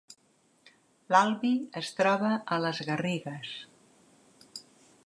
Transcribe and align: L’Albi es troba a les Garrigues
L’Albi 1.15 1.51
es 1.83 1.91
troba 1.99 2.33
a 2.57 2.59
les 2.65 2.81
Garrigues 2.89 3.55